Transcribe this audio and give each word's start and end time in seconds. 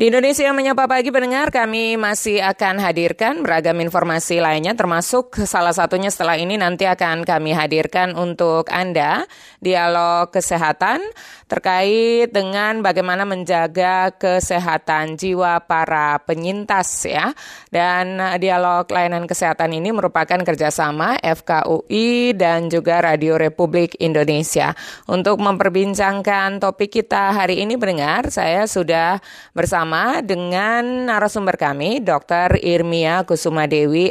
Di 0.00 0.08
Indonesia 0.08 0.48
Menyapa 0.56 0.88
Pagi 0.88 1.12
pendengar, 1.12 1.52
kami 1.52 2.00
masih 2.00 2.40
akan 2.40 2.80
hadirkan 2.80 3.44
beragam 3.44 3.76
informasi 3.84 4.40
lainnya 4.40 4.72
termasuk 4.72 5.44
salah 5.44 5.76
satunya 5.76 6.08
setelah 6.08 6.40
ini 6.40 6.56
nanti 6.56 6.88
akan 6.88 7.20
kami 7.20 7.52
hadirkan 7.52 8.16
untuk 8.16 8.72
Anda 8.72 9.28
dialog 9.60 10.32
kesehatan 10.32 11.04
terkait 11.52 12.32
dengan 12.32 12.80
bagaimana 12.80 13.28
menjaga 13.28 14.16
kesehatan 14.16 15.20
jiwa 15.20 15.68
para 15.68 16.16
penyintas 16.24 17.04
ya. 17.04 17.36
Dan 17.68 18.16
dialog 18.40 18.88
layanan 18.88 19.28
kesehatan 19.28 19.76
ini 19.76 19.92
merupakan 19.92 20.40
kerjasama 20.40 21.20
FKUI 21.20 22.32
dan 22.40 22.72
juga 22.72 23.04
Radio 23.04 23.36
Republik 23.36 24.00
Indonesia. 24.00 24.72
Untuk 25.04 25.36
memperbincangkan 25.44 26.56
topik 26.56 26.88
kita 26.88 27.36
hari 27.36 27.60
ini 27.60 27.76
pendengar, 27.76 28.32
saya 28.32 28.64
sudah 28.64 29.20
bersama 29.52 29.89
bersama 29.90 30.22
dengan 30.22 31.10
narasumber 31.10 31.58
kami, 31.58 31.98
Dr. 31.98 32.62
Irmia 32.62 33.26
Kusuma 33.26 33.66
Dewi, 33.66 34.06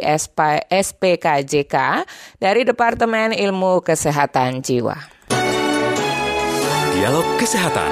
SPKJK 0.68 2.04
dari 2.36 2.68
Departemen 2.68 3.32
Ilmu 3.32 3.80
Kesehatan 3.80 4.60
Jiwa. 4.60 5.00
Dialog 6.92 7.24
Kesehatan. 7.40 7.88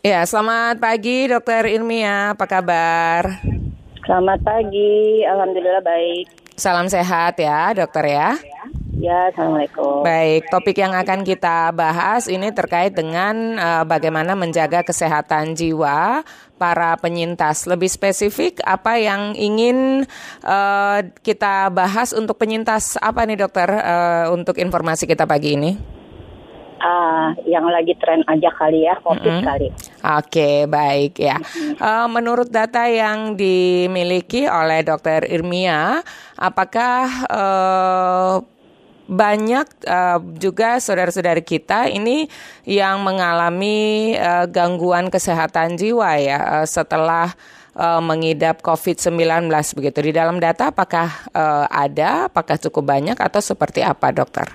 Ya, 0.00 0.24
selamat 0.24 0.80
pagi 0.80 1.28
Dr. 1.28 1.68
Irmia, 1.68 2.32
apa 2.32 2.48
kabar? 2.48 3.44
Selamat 4.00 4.40
pagi, 4.48 5.20
Alhamdulillah 5.28 5.84
baik. 5.84 6.56
Salam 6.56 6.88
sehat 6.88 7.36
ya, 7.36 7.76
dokter 7.76 8.16
ya. 8.16 8.32
Ya, 8.96 9.28
Assalamualaikum. 9.28 10.00
Baik, 10.08 10.48
topik 10.48 10.80
yang 10.80 10.96
akan 10.96 11.20
kita 11.20 11.68
bahas 11.76 12.32
ini 12.32 12.48
terkait 12.48 12.96
dengan 12.96 13.60
uh, 13.60 13.84
bagaimana 13.84 14.32
menjaga 14.32 14.80
kesehatan 14.80 15.52
jiwa 15.52 16.24
para 16.56 16.96
penyintas. 16.96 17.68
Lebih 17.68 17.92
spesifik, 17.92 18.64
apa 18.64 18.96
yang 18.96 19.36
ingin 19.36 20.08
uh, 20.40 20.98
kita 21.20 21.68
bahas 21.68 22.16
untuk 22.16 22.40
penyintas 22.40 22.96
apa 22.96 23.28
nih 23.28 23.36
dokter 23.36 23.68
uh, 23.68 24.32
untuk 24.32 24.56
informasi 24.56 25.04
kita 25.04 25.28
pagi 25.28 25.60
ini? 25.60 25.72
Uh, 26.76 27.36
yang 27.44 27.68
lagi 27.68 27.92
tren 28.00 28.24
aja 28.24 28.48
kali 28.56 28.88
ya, 28.88 28.96
COVID 29.04 29.28
mm 29.28 29.38
-hmm. 29.40 29.48
kali. 29.48 29.68
Oke, 29.72 30.24
okay, 30.24 30.56
baik 30.64 31.20
ya. 31.20 31.36
Uh, 31.76 32.08
menurut 32.08 32.48
data 32.48 32.88
yang 32.88 33.36
dimiliki 33.36 34.48
oleh 34.48 34.80
Dokter 34.84 35.28
Irmia, 35.28 36.00
apakah 36.36 37.04
uh, 37.28 38.55
banyak 39.06 39.66
uh, 39.86 40.18
juga 40.34 40.82
saudara-saudara 40.82 41.38
kita 41.38 41.86
ini 41.86 42.26
yang 42.66 43.06
mengalami 43.06 44.14
uh, 44.18 44.50
gangguan 44.50 45.08
kesehatan 45.08 45.78
jiwa 45.78 46.18
ya 46.18 46.38
uh, 46.62 46.66
setelah 46.66 47.30
uh, 47.78 48.02
mengidap 48.02 48.60
COVID-19 48.66 49.46
begitu. 49.78 49.98
Di 50.10 50.12
dalam 50.12 50.42
data 50.42 50.74
apakah 50.74 51.30
uh, 51.30 51.70
ada, 51.70 52.26
apakah 52.26 52.58
cukup 52.58 52.90
banyak 52.98 53.16
atau 53.16 53.38
seperti 53.38 53.86
apa, 53.86 54.10
dokter? 54.10 54.48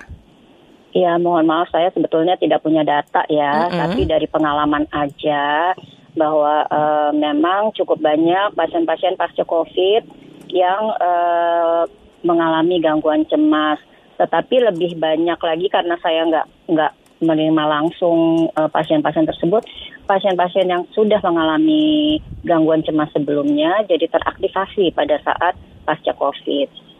Ya, 0.92 1.16
mohon 1.16 1.48
maaf 1.48 1.72
saya 1.72 1.88
sebetulnya 1.96 2.36
tidak 2.36 2.60
punya 2.60 2.84
data 2.84 3.24
ya, 3.32 3.64
mm 3.64 3.68
-hmm. 3.72 3.78
tapi 3.80 4.00
dari 4.04 4.28
pengalaman 4.28 4.84
aja 4.92 5.72
bahwa 6.12 6.68
uh, 6.68 7.10
memang 7.16 7.72
cukup 7.72 7.96
banyak 7.96 8.52
pasien-pasien 8.52 9.16
pasca 9.16 9.40
COVID 9.48 10.04
yang 10.52 10.92
uh, 11.00 11.88
mengalami 12.20 12.76
gangguan 12.84 13.24
cemas 13.24 13.80
tetapi 14.16 14.72
lebih 14.72 14.98
banyak 14.98 15.38
lagi 15.40 15.66
karena 15.70 15.96
saya 16.00 16.26
nggak 16.28 16.46
nggak 16.72 16.92
menerima 17.22 17.64
langsung 17.70 18.50
uh, 18.52 18.66
pasien-pasien 18.68 19.24
tersebut, 19.24 19.62
pasien-pasien 20.10 20.66
yang 20.66 20.82
sudah 20.90 21.22
mengalami 21.22 22.18
gangguan 22.42 22.82
cemas 22.82 23.08
sebelumnya 23.14 23.86
jadi 23.86 24.10
teraktivasi 24.10 24.90
pada 24.90 25.22
saat 25.22 25.54
pasca 25.86 26.12
COVID. 26.18 26.92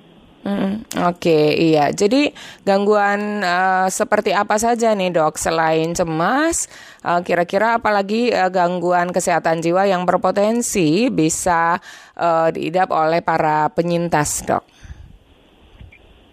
Hmm, 0.43 0.83
Oke, 1.06 1.31
okay, 1.31 1.47
iya. 1.71 1.95
Jadi 1.95 2.34
gangguan 2.67 3.47
uh, 3.47 3.87
seperti 3.87 4.34
apa 4.34 4.59
saja 4.59 4.91
nih 4.91 5.15
dok? 5.15 5.39
Selain 5.39 5.95
cemas, 5.95 6.67
uh, 7.06 7.22
kira-kira 7.22 7.78
apalagi 7.78 8.34
uh, 8.34 8.51
gangguan 8.51 9.15
kesehatan 9.15 9.62
jiwa 9.62 9.87
yang 9.87 10.03
berpotensi 10.03 11.15
bisa 11.15 11.78
uh, 12.19 12.51
diidap 12.51 12.91
oleh 12.91 13.22
para 13.22 13.71
penyintas 13.71 14.43
dok? 14.43 14.67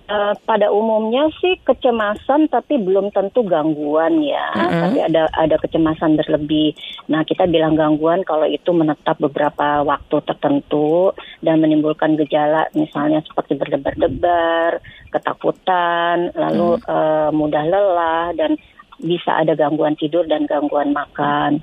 Uh, 0.09 0.33
pada 0.49 0.73
umumnya 0.73 1.29
sih 1.37 1.61
kecemasan 1.61 2.49
tapi 2.49 2.81
belum 2.81 3.13
tentu 3.13 3.45
gangguan 3.45 4.25
ya. 4.25 4.49
Mm-hmm. 4.57 4.81
Tapi 4.81 4.97
ada 5.05 5.29
ada 5.37 5.55
kecemasan 5.61 6.17
berlebih. 6.17 6.73
Nah, 7.13 7.21
kita 7.21 7.45
bilang 7.45 7.77
gangguan 7.77 8.25
kalau 8.25 8.49
itu 8.49 8.73
menetap 8.73 9.21
beberapa 9.21 9.85
waktu 9.85 10.17
tertentu 10.25 11.13
dan 11.45 11.61
menimbulkan 11.61 12.17
gejala 12.17 12.65
misalnya 12.73 13.21
seperti 13.21 13.53
berdebar-debar, 13.61 14.81
ketakutan, 15.13 16.33
lalu 16.33 16.81
mm. 16.81 16.89
uh, 16.89 17.29
mudah 17.29 17.69
lelah 17.69 18.33
dan 18.33 18.57
bisa 18.97 19.37
ada 19.37 19.53
gangguan 19.53 19.93
tidur 19.93 20.25
dan 20.25 20.49
gangguan 20.49 20.89
makan. 20.89 21.61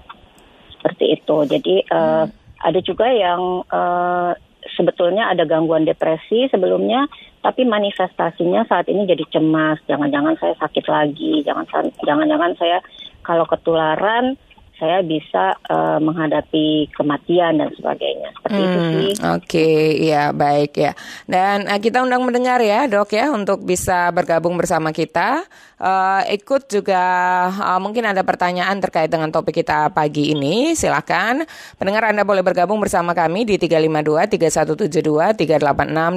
Seperti 0.71 1.19
itu. 1.19 1.37
Jadi 1.51 1.83
uh, 1.91 2.31
mm. 2.31 2.63
ada 2.63 2.79
juga 2.79 3.11
yang 3.11 3.67
uh, 3.75 4.39
sebetulnya 4.75 5.31
ada 5.31 5.47
gangguan 5.47 5.87
depresi 5.87 6.51
sebelumnya, 6.51 7.07
tapi 7.45 7.63
manifestasinya 7.63 8.67
saat 8.67 8.91
ini 8.91 9.07
jadi 9.07 9.23
cemas. 9.31 9.79
Jangan-jangan 9.87 10.35
saya 10.41 10.55
sakit 10.59 10.85
lagi, 10.91 11.45
jangan 11.47 11.67
jangan-jangan 12.03 12.53
saya 12.59 12.79
kalau 13.23 13.47
ketularan 13.47 14.35
saya 14.77 15.01
bisa 15.01 15.57
uh, 15.73 15.97
menghadapi 16.01 16.93
kematian 16.93 17.61
dan 17.61 17.71
sebagainya. 17.77 18.29
Seperti 18.37 18.61
hmm, 18.61 18.67
itu 18.67 18.81
sih. 18.81 19.13
Oke, 19.17 19.37
okay, 19.41 19.81
ya 20.13 20.25
baik 20.37 20.73
ya. 20.77 20.93
Dan 21.25 21.65
uh, 21.65 21.81
kita 21.81 22.05
undang 22.05 22.25
mendengar 22.25 22.61
ya, 22.61 22.85
Dok 22.85 23.11
ya, 23.13 23.33
untuk 23.33 23.65
bisa 23.65 24.13
bergabung 24.13 24.61
bersama 24.61 24.93
kita. 24.93 25.45
Uh, 25.77 26.25
ikut 26.33 26.73
juga 26.73 27.05
uh, 27.53 27.77
mungkin 27.77 28.09
ada 28.09 28.25
pertanyaan 28.25 28.81
terkait 28.81 29.13
dengan 29.13 29.29
topik 29.29 29.61
kita 29.61 29.93
pagi 29.93 30.33
ini. 30.33 30.73
Silakan 30.73 31.45
pendengar 31.77 32.09
Anda 32.09 32.25
boleh 32.25 32.41
bergabung 32.41 32.81
bersama 32.81 33.13
kami 33.13 33.45
di 33.45 33.61
352 33.61 34.41
3172 34.41 35.37
386 35.37 36.17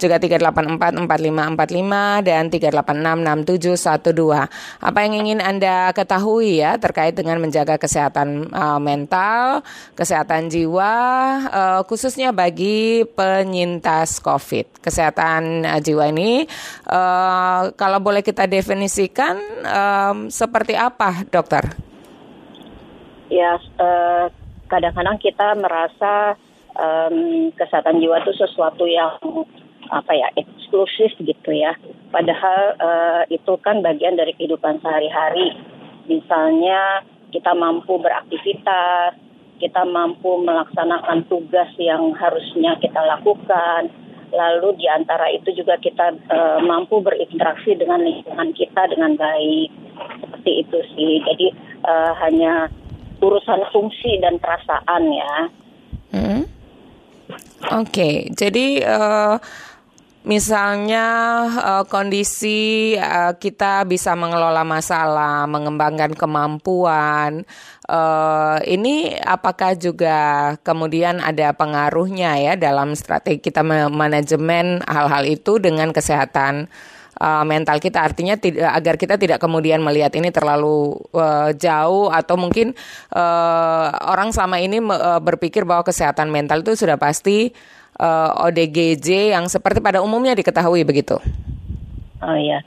juga 0.00 0.16
384 0.16 0.96
4545 1.04 2.24
dan 2.24 2.48
386 2.48 3.76
6712. 3.76 4.48
Apa 4.80 4.98
yang 5.04 5.14
ingin 5.20 5.44
Anda 5.44 5.92
ketahui 5.92 6.64
ya 6.64 6.80
terkait 6.80 7.05
terkait 7.06 7.22
dengan 7.22 7.38
menjaga 7.38 7.78
kesehatan 7.78 8.50
uh, 8.50 8.82
mental, 8.82 9.62
kesehatan 9.94 10.50
jiwa, 10.50 10.94
uh, 11.46 11.80
khususnya 11.86 12.34
bagi 12.34 13.06
penyintas 13.14 14.18
COVID. 14.18 14.82
Kesehatan 14.82 15.62
uh, 15.62 15.78
jiwa 15.78 16.10
ini, 16.10 16.50
uh, 16.90 17.70
kalau 17.78 18.02
boleh 18.02 18.26
kita 18.26 18.50
definisikan, 18.50 19.38
um, 19.62 20.26
seperti 20.34 20.74
apa, 20.74 21.22
dokter? 21.30 21.62
Ya, 23.30 23.54
uh, 23.78 24.26
kadang-kadang 24.66 25.22
kita 25.22 25.54
merasa 25.62 26.34
um, 26.74 27.54
kesehatan 27.54 28.02
jiwa 28.02 28.18
itu 28.26 28.34
sesuatu 28.34 28.82
yang 28.82 29.14
apa 29.94 30.10
ya 30.10 30.26
eksklusif 30.34 31.14
gitu 31.22 31.54
ya. 31.54 31.78
Padahal 32.10 32.74
uh, 32.82 33.22
itu 33.30 33.54
kan 33.62 33.78
bagian 33.78 34.18
dari 34.18 34.34
kehidupan 34.34 34.82
sehari-hari 34.82 35.54
Misalnya 36.06 37.02
kita 37.30 37.52
mampu 37.52 37.98
beraktivitas, 37.98 39.18
kita 39.58 39.82
mampu 39.88 40.40
melaksanakan 40.44 41.26
tugas 41.28 41.68
yang 41.76 42.12
harusnya 42.16 42.78
kita 42.80 43.00
lakukan. 43.02 43.92
Lalu 44.34 44.82
di 44.82 44.86
antara 44.90 45.30
itu 45.30 45.54
juga 45.54 45.78
kita 45.78 46.12
uh, 46.28 46.58
mampu 46.60 46.98
berinteraksi 46.98 47.78
dengan 47.78 48.02
lingkungan 48.02 48.50
kita 48.52 48.90
dengan 48.90 49.14
baik. 49.14 49.70
Seperti 50.22 50.52
itu 50.66 50.78
sih. 50.96 51.12
Jadi 51.24 51.46
uh, 51.86 52.12
hanya 52.26 52.68
urusan 53.22 53.64
fungsi 53.72 54.20
dan 54.20 54.36
perasaan 54.42 55.02
ya. 55.08 55.34
Hmm. 56.12 56.42
Oke, 57.66 57.90
okay. 57.90 58.14
jadi 58.30 58.86
uh, 58.86 59.34
misalnya 60.26 61.06
uh, 61.54 61.84
kondisi 61.86 62.92
uh, 62.98 63.38
kita 63.38 63.86
bisa 63.86 64.18
mengelola 64.18 64.66
masalah, 64.66 65.46
mengembangkan 65.46 66.18
kemampuan, 66.18 67.46
uh, 67.86 68.58
ini 68.66 69.14
apakah 69.22 69.78
juga 69.78 70.52
kemudian 70.66 71.22
ada 71.22 71.54
pengaruhnya 71.54 72.42
ya 72.42 72.52
dalam 72.58 72.98
strategi 72.98 73.38
kita 73.38 73.62
manajemen 73.88 74.82
hal-hal 74.84 75.22
itu 75.24 75.62
dengan 75.62 75.94
kesehatan 75.94 76.66
mental 77.48 77.80
kita? 77.80 78.04
Artinya 78.04 78.36
agar 78.76 79.00
kita 79.00 79.16
tidak 79.16 79.40
kemudian 79.40 79.80
melihat 79.80 80.12
ini 80.20 80.28
terlalu 80.28 81.00
uh, 81.16 81.48
jauh 81.56 82.12
atau 82.12 82.36
mungkin 82.36 82.76
orang 84.04 84.36
selama 84.36 84.60
ini 84.60 84.84
berpikir 85.24 85.64
bahwa 85.64 85.80
kesehatan 85.80 86.28
mental 86.28 86.60
itu 86.60 86.76
sudah 86.76 87.00
pasti 87.00 87.56
uh, 87.98 88.30
eh, 88.32 88.44
ODGJ 88.48 89.36
yang 89.36 89.48
seperti 89.48 89.80
pada 89.80 90.00
umumnya 90.00 90.36
diketahui 90.36 90.84
begitu? 90.84 91.16
Oh 92.24 92.36
iya, 92.36 92.64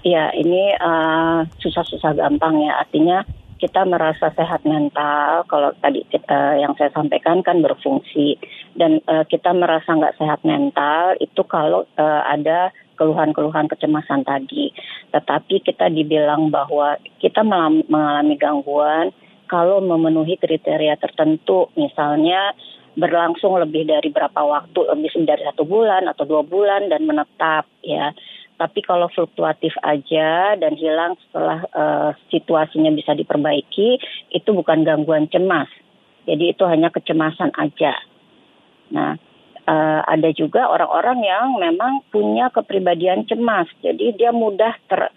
ya 0.00 0.32
ini 0.32 0.72
uh, 0.80 1.44
susah-susah 1.60 2.16
gampang 2.16 2.64
ya. 2.64 2.80
Artinya 2.80 3.24
kita 3.56 3.88
merasa 3.88 4.28
sehat 4.36 4.68
mental 4.68 5.48
kalau 5.48 5.72
tadi 5.80 6.04
uh, 6.28 6.54
yang 6.60 6.76
saya 6.76 6.92
sampaikan 6.92 7.40
kan 7.40 7.64
berfungsi 7.64 8.36
dan 8.76 9.00
uh, 9.08 9.24
kita 9.24 9.56
merasa 9.56 9.96
nggak 9.96 10.16
sehat 10.20 10.44
mental 10.44 11.16
itu 11.20 11.40
kalau 11.48 11.88
uh, 11.96 12.22
ada 12.28 12.72
keluhan-keluhan 12.96 13.68
kecemasan 13.68 14.24
tadi. 14.24 14.72
Tetapi 15.12 15.60
kita 15.64 15.92
dibilang 15.92 16.48
bahwa 16.48 16.96
kita 17.20 17.44
mengalami 17.44 18.36
gangguan 18.40 19.12
kalau 19.46 19.78
memenuhi 19.78 20.34
kriteria 20.40 20.98
tertentu, 20.98 21.70
misalnya 21.78 22.56
berlangsung 22.96 23.60
lebih 23.60 23.84
dari 23.86 24.08
berapa 24.08 24.40
waktu, 24.40 24.80
lebih 24.96 25.12
dari 25.28 25.44
satu 25.44 25.68
bulan 25.68 26.08
atau 26.08 26.24
dua 26.24 26.42
bulan 26.42 26.88
dan 26.88 27.04
menetap 27.04 27.68
ya. 27.84 28.16
Tapi 28.56 28.80
kalau 28.80 29.12
fluktuatif 29.12 29.76
aja 29.84 30.56
dan 30.56 30.72
hilang 30.80 31.12
setelah 31.28 31.60
uh, 31.76 32.10
situasinya 32.32 32.88
bisa 32.96 33.12
diperbaiki, 33.12 34.00
itu 34.32 34.50
bukan 34.56 34.80
gangguan 34.80 35.28
cemas. 35.28 35.68
Jadi 36.24 36.56
itu 36.56 36.64
hanya 36.64 36.88
kecemasan 36.88 37.52
aja. 37.52 37.92
Nah, 38.96 39.20
uh, 39.68 40.00
ada 40.08 40.32
juga 40.32 40.72
orang-orang 40.72 41.20
yang 41.20 41.44
memang 41.60 42.00
punya 42.08 42.48
kepribadian 42.48 43.28
cemas. 43.28 43.68
Jadi 43.84 44.16
dia 44.16 44.32
mudah 44.32 44.72
ter 44.88 45.12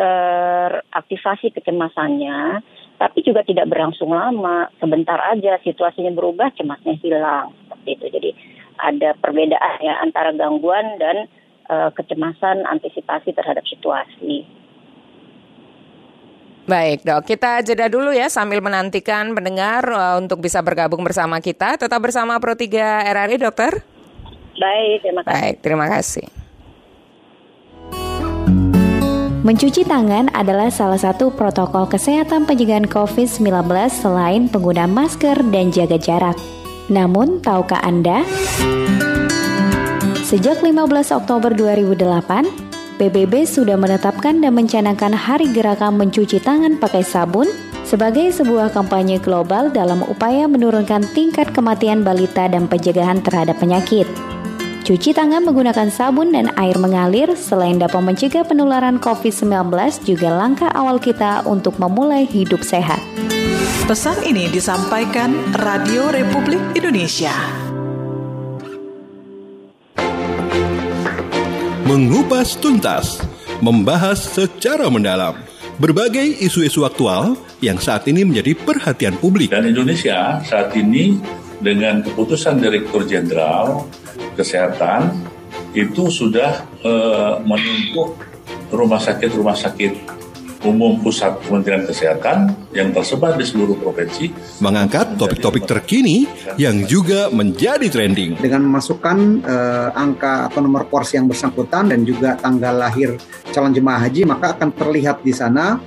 teraktivasi 0.00 1.52
kecemasannya, 1.52 2.64
tapi 3.00 3.24
juga 3.24 3.40
tidak 3.40 3.72
berlangsung 3.72 4.12
lama. 4.12 4.68
Sebentar 4.76 5.16
aja 5.32 5.56
situasinya 5.64 6.12
berubah, 6.12 6.52
cemasnya 6.52 7.00
hilang. 7.00 7.56
Seperti 7.64 7.88
itu. 7.96 8.06
Jadi 8.12 8.30
ada 8.76 9.16
perbedaan 9.16 9.76
ya 9.80 10.04
antara 10.04 10.36
gangguan 10.36 11.00
dan 11.00 11.24
uh, 11.72 11.88
kecemasan 11.96 12.68
antisipasi 12.68 13.32
terhadap 13.32 13.64
situasi. 13.64 14.44
Baik 16.68 17.02
dok, 17.02 17.24
kita 17.24 17.64
jeda 17.64 17.88
dulu 17.88 18.12
ya 18.12 18.28
sambil 18.28 18.60
menantikan 18.60 19.32
pendengar 19.32 19.82
uh, 19.88 20.20
untuk 20.20 20.44
bisa 20.44 20.60
bergabung 20.60 21.00
bersama 21.00 21.40
kita. 21.40 21.80
Tetap 21.80 21.98
bersama 22.04 22.36
Pro 22.36 22.52
3 22.52 22.68
RRI 23.16 23.36
dokter. 23.40 23.80
Baik, 24.60 25.00
terima 25.00 25.24
kasih. 25.24 25.34
Baik, 25.40 25.56
terima 25.64 25.86
kasih. 25.88 26.39
Mencuci 29.40 29.88
tangan 29.88 30.28
adalah 30.36 30.68
salah 30.68 31.00
satu 31.00 31.32
protokol 31.32 31.88
kesehatan 31.88 32.44
pencegahan 32.44 32.84
COVID-19 32.84 33.72
selain 33.88 34.52
penggunaan 34.52 34.92
masker 34.92 35.40
dan 35.48 35.72
jaga 35.72 35.96
jarak. 35.96 36.36
Namun, 36.92 37.40
tahukah 37.40 37.80
Anda? 37.80 38.20
Sejak 40.20 40.60
15 40.60 40.84
Oktober 41.16 41.56
2008, 41.56 43.00
PBB 43.00 43.48
sudah 43.48 43.80
menetapkan 43.80 44.44
dan 44.44 44.52
mencanangkan 44.52 45.16
Hari 45.16 45.48
Gerakan 45.56 45.96
Mencuci 45.96 46.36
Tangan 46.36 46.76
Pakai 46.76 47.00
Sabun 47.00 47.48
sebagai 47.88 48.28
sebuah 48.36 48.76
kampanye 48.76 49.16
global 49.24 49.72
dalam 49.72 50.04
upaya 50.04 50.44
menurunkan 50.52 51.08
tingkat 51.16 51.48
kematian 51.56 52.04
balita 52.04 52.44
dan 52.44 52.68
pencegahan 52.68 53.24
terhadap 53.24 53.56
penyakit. 53.56 54.04
Cuci 54.90 55.14
tangan 55.14 55.46
menggunakan 55.46 55.86
sabun 55.86 56.34
dan 56.34 56.50
air 56.58 56.74
mengalir 56.74 57.38
selain 57.38 57.78
dapat 57.78 58.02
mencegah 58.02 58.42
penularan 58.42 58.98
COVID-19 58.98 59.70
juga 60.02 60.34
langkah 60.34 60.66
awal 60.74 60.98
kita 60.98 61.46
untuk 61.46 61.78
memulai 61.78 62.26
hidup 62.26 62.58
sehat. 62.66 62.98
Pesan 63.86 64.18
ini 64.26 64.50
disampaikan 64.50 65.30
Radio 65.54 66.10
Republik 66.10 66.58
Indonesia. 66.74 67.30
mengupas 71.86 72.58
tuntas, 72.58 73.22
membahas 73.62 74.18
secara 74.18 74.90
mendalam 74.90 75.38
berbagai 75.78 76.34
isu-isu 76.42 76.82
aktual 76.82 77.38
yang 77.62 77.78
saat 77.78 78.10
ini 78.10 78.26
menjadi 78.26 78.58
perhatian 78.58 79.14
publik. 79.22 79.54
Dan 79.54 79.70
Indonesia 79.70 80.42
saat 80.42 80.74
ini 80.74 81.14
dengan 81.62 82.02
keputusan 82.02 82.58
Direktur 82.58 83.06
Jenderal 83.06 83.86
Kesehatan 84.34 85.14
itu 85.74 86.10
sudah 86.10 86.66
uh, 86.82 87.38
menumpuk 87.42 88.18
rumah 88.70 89.02
sakit-rumah 89.02 89.54
sakit 89.54 90.20
Umum 90.60 91.00
Pusat 91.00 91.40
Kementerian 91.48 91.88
Kesehatan 91.88 92.52
yang 92.76 92.92
tersebar 92.92 93.32
di 93.32 93.48
seluruh 93.48 93.80
provinsi. 93.80 94.28
Mengangkat 94.60 95.16
topik-topik 95.16 95.64
terkini 95.64 96.28
yang 96.60 96.84
juga 96.84 97.32
menjadi 97.32 97.88
trending. 97.88 98.36
Dengan 98.36 98.68
memasukkan 98.68 99.40
uh, 99.40 99.88
angka 99.96 100.52
atau 100.52 100.60
nomor 100.60 100.84
porsi 100.84 101.16
yang 101.16 101.32
bersangkutan 101.32 101.88
dan 101.88 102.04
juga 102.04 102.36
tanggal 102.36 102.76
lahir 102.76 103.16
calon 103.48 103.72
jemaah 103.72 104.04
haji, 104.04 104.28
maka 104.28 104.52
akan 104.52 104.68
terlihat 104.76 105.24
di 105.24 105.32
sana 105.32 105.80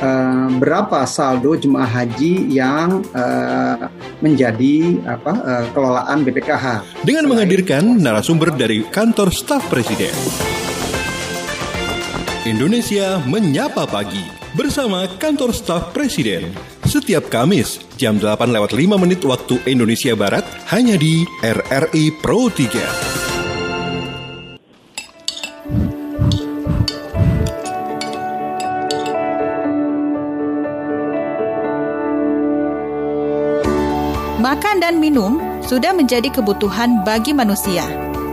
uh, 0.00 0.48
berapa 0.56 1.04
saldo 1.08 1.56
jemaah 1.56 1.88
haji 1.88 2.52
yang 2.52 3.04
uh, 3.12 3.88
menjadi 4.20 5.00
apa 5.04 5.32
uh, 5.32 5.64
kelolaan 5.72 6.24
BPKH. 6.24 6.66
Dengan 7.04 7.30
menghadirkan 7.30 8.00
narasumber 8.00 8.52
dari 8.54 8.84
kantor 8.88 9.32
staf 9.32 9.64
presiden. 9.68 10.14
Indonesia 12.46 13.18
Menyapa 13.26 13.90
Pagi 13.90 14.22
bersama 14.54 15.04
kantor 15.18 15.50
staf 15.50 15.90
presiden. 15.90 16.54
Setiap 16.86 17.26
Kamis 17.26 17.82
jam 17.98 18.22
8 18.22 18.46
lewat 18.54 18.70
5 18.70 19.02
menit 19.02 19.20
waktu 19.26 19.58
Indonesia 19.66 20.14
Barat 20.14 20.46
hanya 20.70 20.94
di 20.94 21.26
RRI 21.42 22.14
Pro 22.22 22.46
3. 22.46 23.25
Sudah 35.66 35.92
menjadi 35.92 36.30
kebutuhan 36.30 37.02
bagi 37.02 37.34
manusia. 37.34 37.84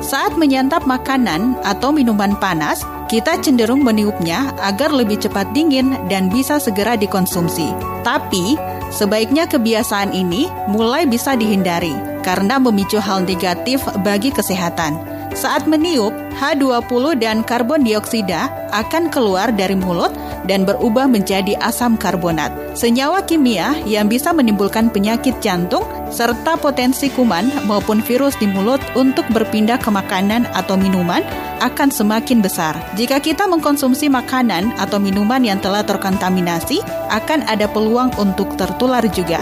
Saat 0.03 0.35
menyantap 0.35 0.85
makanan 0.85 1.57
atau 1.63 1.89
minuman 1.89 2.37
panas, 2.37 2.85
kita 3.07 3.39
cenderung 3.39 3.81
meniupnya 3.81 4.51
agar 4.59 4.91
lebih 4.91 5.21
cepat 5.21 5.49
dingin 5.55 5.95
dan 6.11 6.27
bisa 6.27 6.59
segera 6.59 6.99
dikonsumsi. 6.99 7.71
Tapi, 8.03 8.59
sebaiknya 8.91 9.47
kebiasaan 9.47 10.11
ini 10.11 10.51
mulai 10.67 11.07
bisa 11.07 11.33
dihindari 11.39 11.95
karena 12.23 12.59
memicu 12.59 12.99
hal 12.99 13.23
negatif 13.23 13.79
bagi 14.03 14.31
kesehatan. 14.31 15.13
Saat 15.33 15.65
meniup, 15.65 16.13
H20 16.37 17.17
dan 17.17 17.41
karbon 17.41 17.81
dioksida 17.81 18.53
akan 18.69 19.09
keluar 19.09 19.49
dari 19.49 19.73
mulut 19.73 20.13
dan 20.45 20.61
berubah 20.61 21.09
menjadi 21.09 21.57
asam 21.57 21.97
karbonat. 21.97 22.53
Senyawa 22.77 23.25
kimia 23.25 23.73
yang 23.89 24.05
bisa 24.09 24.29
menimbulkan 24.29 24.93
penyakit 24.93 25.33
jantung 25.41 25.85
serta 26.13 26.53
potensi 26.61 27.09
kuman 27.09 27.49
maupun 27.65 28.05
virus 28.05 28.37
di 28.37 28.45
mulut 28.45 28.81
untuk 28.93 29.25
berpindah 29.33 29.81
ke 29.81 29.89
makanan 29.89 30.45
atau 30.53 30.77
minuman 30.77 31.25
akan 31.65 31.89
semakin 31.89 32.45
besar. 32.45 32.77
Jika 32.93 33.17
kita 33.17 33.49
mengkonsumsi 33.49 34.13
makanan 34.13 34.77
atau 34.77 35.01
minuman 35.01 35.41
yang 35.41 35.57
telah 35.57 35.81
terkontaminasi, 35.81 36.81
akan 37.09 37.45
ada 37.49 37.65
peluang 37.65 38.13
untuk 38.21 38.53
tertular 38.53 39.01
juga. 39.09 39.41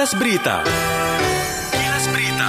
Kilas 0.00 0.16
Berita. 0.16 0.64
Kilas 1.76 2.04
Berita. 2.08 2.48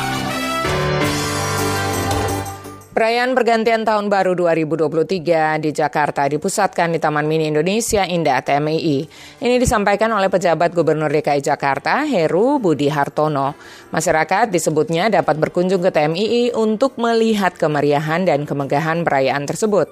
Perayaan 2.95 3.35
pergantian 3.35 3.83
tahun 3.83 4.07
baru 4.07 4.39
2023 4.39 5.59
di 5.59 5.75
Jakarta 5.75 6.31
dipusatkan 6.31 6.95
di 6.95 7.03
Taman 7.03 7.27
Mini 7.27 7.51
Indonesia 7.51 8.07
Indah 8.07 8.39
TMII. 8.39 9.03
Ini 9.43 9.55
disampaikan 9.59 10.15
oleh 10.15 10.31
pejabat 10.31 10.71
Gubernur 10.71 11.11
DKI 11.11 11.43
Jakarta, 11.43 12.07
Heru 12.07 12.63
Budi 12.63 12.87
Hartono. 12.87 13.59
Masyarakat 13.91 14.47
disebutnya 14.47 15.11
dapat 15.11 15.35
berkunjung 15.35 15.83
ke 15.83 15.91
TMII 15.91 16.55
untuk 16.55 16.95
melihat 17.03 17.51
kemeriahan 17.59 18.23
dan 18.23 18.47
kemegahan 18.47 19.03
perayaan 19.03 19.43
tersebut. 19.43 19.91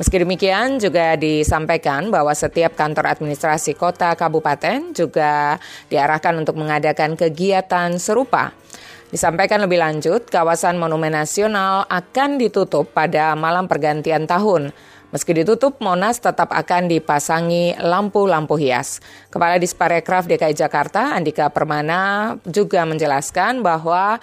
Meski 0.00 0.24
demikian 0.24 0.80
juga 0.80 1.14
disampaikan 1.20 2.08
bahwa 2.08 2.32
setiap 2.32 2.72
kantor 2.72 3.12
administrasi 3.12 3.76
kota 3.76 4.16
kabupaten 4.16 4.96
juga 4.96 5.60
diarahkan 5.92 6.32
untuk 6.40 6.56
mengadakan 6.56 7.12
kegiatan 7.12 8.00
serupa. 8.00 8.56
Disampaikan 9.12 9.60
lebih 9.60 9.76
lanjut, 9.76 10.24
kawasan 10.32 10.80
Monumen 10.80 11.12
Nasional 11.12 11.84
akan 11.92 12.40
ditutup 12.40 12.96
pada 12.96 13.36
malam 13.36 13.68
pergantian 13.68 14.24
tahun. 14.24 14.72
Meski 15.12 15.36
ditutup, 15.36 15.76
Monas 15.84 16.16
tetap 16.24 16.48
akan 16.48 16.88
dipasangi 16.88 17.76
lampu-lampu 17.76 18.56
hias. 18.56 19.04
Kepala 19.28 19.60
Disparekraf 19.60 20.24
DKI 20.24 20.56
Jakarta, 20.56 21.12
Andika 21.12 21.52
Permana, 21.52 22.32
juga 22.48 22.88
menjelaskan 22.88 23.60
bahwa 23.60 24.16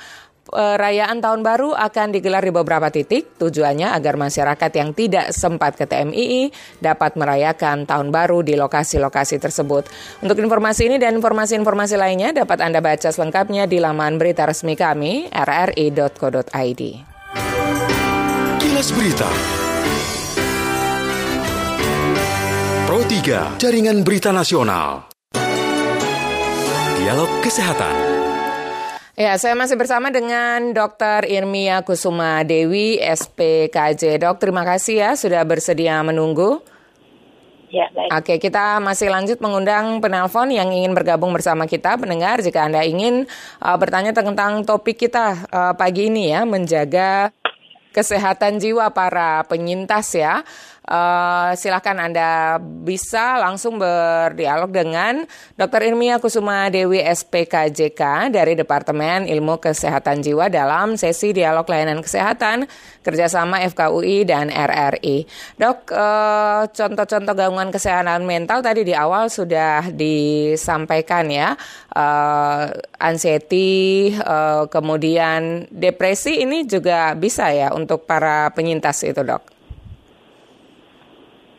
Perayaan 0.50 1.22
Tahun 1.22 1.46
Baru 1.46 1.78
akan 1.78 2.10
digelar 2.10 2.42
di 2.42 2.50
beberapa 2.50 2.90
titik, 2.90 3.38
tujuannya 3.38 3.94
agar 3.94 4.18
masyarakat 4.18 4.72
yang 4.74 4.98
tidak 4.98 5.30
sempat 5.30 5.78
ke 5.78 5.86
TMII 5.86 6.50
dapat 6.82 7.14
merayakan 7.14 7.86
Tahun 7.86 8.10
Baru 8.10 8.42
di 8.42 8.58
lokasi-lokasi 8.58 9.38
tersebut. 9.38 9.86
Untuk 10.26 10.42
informasi 10.42 10.90
ini 10.90 10.98
dan 10.98 11.22
informasi-informasi 11.22 11.96
lainnya 12.02 12.34
dapat 12.34 12.66
Anda 12.66 12.82
baca 12.82 13.14
selengkapnya 13.14 13.70
di 13.70 13.78
laman 13.78 14.18
berita 14.18 14.50
resmi 14.50 14.74
kami, 14.74 15.30
rri.co.id. 15.30 16.82
Kilas 18.60 18.90
Berita 18.92 19.30
Pro 22.90 23.06
3, 23.06 23.62
Jaringan 23.62 24.02
Berita 24.02 24.34
Nasional 24.34 25.06
Dialog 26.98 27.30
Kesehatan 27.46 28.19
Ya, 29.20 29.36
saya 29.36 29.52
masih 29.52 29.76
bersama 29.76 30.16
dengan 30.16 30.72
Dr. 30.72 31.28
Irmia 31.28 31.84
Kusuma 31.84 32.40
Dewi, 32.48 33.04
SPKJ. 33.04 34.16
Dok, 34.16 34.40
terima 34.40 34.64
kasih 34.64 34.96
ya 34.96 35.12
sudah 35.20 35.44
bersedia 35.44 36.00
menunggu. 36.08 36.64
Ya, 37.68 37.92
baik. 37.92 38.16
Oke, 38.16 38.34
kita 38.40 38.80
masih 38.80 39.12
lanjut 39.12 39.44
mengundang 39.44 40.00
penelpon 40.00 40.56
yang 40.56 40.72
ingin 40.72 40.96
bergabung 40.96 41.36
bersama 41.36 41.68
kita. 41.68 42.00
Pendengar, 42.00 42.40
jika 42.40 42.64
Anda 42.64 42.88
ingin 42.88 43.28
uh, 43.60 43.76
bertanya 43.76 44.16
tentang 44.16 44.64
topik 44.64 44.96
kita 44.96 45.52
uh, 45.52 45.76
pagi 45.76 46.08
ini 46.08 46.32
ya, 46.32 46.48
menjaga 46.48 47.36
kesehatan 47.92 48.64
jiwa 48.64 48.88
para 48.96 49.44
penyintas 49.52 50.16
ya. 50.16 50.48
Uh, 50.90 51.54
silakan 51.54 52.02
Anda 52.02 52.58
bisa 52.58 53.38
langsung 53.38 53.78
berdialog 53.78 54.74
dengan 54.74 55.22
Dr. 55.54 55.86
Irmia 55.86 56.18
Kusuma 56.18 56.74
Dewi 56.74 57.06
SPKJK 57.06 58.34
dari 58.34 58.58
Departemen 58.58 59.30
Ilmu 59.30 59.62
Kesehatan 59.62 60.26
Jiwa 60.26 60.50
dalam 60.50 60.98
sesi 60.98 61.30
dialog 61.30 61.70
layanan 61.70 62.02
kesehatan 62.02 62.66
kerjasama 63.06 63.62
FKUI 63.70 64.26
dan 64.26 64.50
RRI. 64.50 65.30
Dok, 65.62 65.94
uh, 65.94 66.66
contoh-contoh 66.74 67.38
gangguan 67.38 67.70
kesehatan 67.70 68.26
mental 68.26 68.66
tadi 68.66 68.82
di 68.82 68.98
awal 68.98 69.30
sudah 69.30 69.94
disampaikan 69.94 71.30
ya, 71.30 71.54
uh, 71.94 72.66
anxiety, 72.98 74.10
uh, 74.26 74.66
kemudian 74.74 75.70
depresi 75.70 76.42
ini 76.42 76.66
juga 76.66 77.14
bisa 77.14 77.54
ya 77.54 77.78
untuk 77.78 78.10
para 78.10 78.50
penyintas 78.58 79.06
itu 79.06 79.22
dok. 79.22 79.59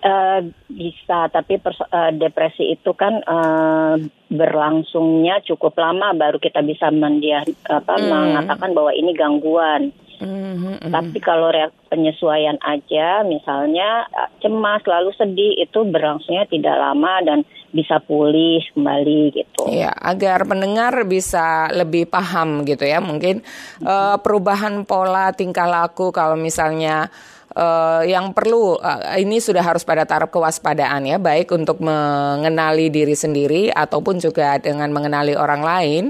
Uh, 0.00 0.48
bisa, 0.72 1.28
tapi 1.28 1.60
pers- 1.60 1.84
uh, 1.92 2.08
depresi 2.16 2.72
itu 2.72 2.96
kan 2.96 3.20
uh, 3.20 4.00
berlangsungnya 4.32 5.44
cukup 5.44 5.76
lama 5.76 6.16
baru 6.16 6.40
kita 6.40 6.64
bisa 6.64 6.88
mendia 6.88 7.44
apa 7.68 8.00
mm. 8.00 8.08
mengatakan 8.08 8.72
bahwa 8.72 8.96
ini 8.96 9.12
gangguan. 9.12 9.92
Mm-hmm. 10.24 10.88
Tapi 10.88 11.20
kalau 11.20 11.52
penyesuaian 11.92 12.56
aja, 12.64 13.28
misalnya 13.28 14.08
cemas, 14.40 14.80
lalu 14.88 15.12
sedih 15.20 15.60
itu 15.60 15.84
berlangsungnya 15.84 16.48
tidak 16.48 16.80
lama 16.80 17.20
dan 17.20 17.38
bisa 17.68 18.00
pulih 18.00 18.64
kembali 18.72 19.36
gitu. 19.36 19.68
Ya, 19.68 19.92
agar 20.00 20.48
pendengar 20.48 20.96
bisa 21.04 21.68
lebih 21.76 22.08
paham 22.08 22.64
gitu 22.64 22.88
ya, 22.88 23.04
mungkin 23.04 23.44
mm-hmm. 23.44 23.84
uh, 23.84 24.16
perubahan 24.24 24.88
pola 24.88 25.36
tingkah 25.36 25.68
laku 25.68 26.08
kalau 26.08 26.40
misalnya 26.40 27.12
uh, 27.56 28.02
yang 28.06 28.30
perlu 28.36 28.78
uh, 28.78 29.16
ini 29.18 29.42
sudah 29.42 29.64
harus 29.64 29.82
pada 29.82 30.06
taraf 30.06 30.30
kewaspadaan 30.30 31.06
ya, 31.06 31.16
baik 31.18 31.50
untuk 31.54 31.82
mengenali 31.82 32.92
diri 32.92 33.16
sendiri 33.16 33.70
ataupun 33.72 34.22
juga 34.22 34.58
dengan 34.60 34.90
mengenali 34.94 35.34
orang 35.34 35.62
lain. 35.62 36.04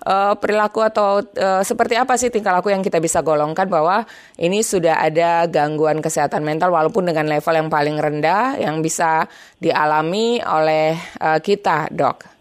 Uh, 0.00 0.32
perilaku 0.32 0.80
atau 0.80 1.20
uh, 1.20 1.60
seperti 1.60 1.92
apa 1.92 2.16
sih 2.16 2.32
tingkah 2.32 2.56
laku 2.56 2.72
yang 2.72 2.80
kita 2.80 2.96
bisa 2.96 3.20
golongkan 3.20 3.68
bahwa 3.68 4.08
ini 4.40 4.64
sudah 4.64 4.96
ada 4.96 5.44
gangguan 5.44 6.00
kesehatan 6.00 6.40
mental 6.40 6.72
walaupun 6.72 7.04
dengan 7.04 7.28
level 7.28 7.52
yang 7.52 7.68
paling 7.68 8.00
rendah 8.00 8.56
yang 8.56 8.80
bisa 8.80 9.28
dialami 9.60 10.40
oleh 10.40 10.96
uh, 11.20 11.36
kita, 11.44 11.92
Dok. 11.92 12.39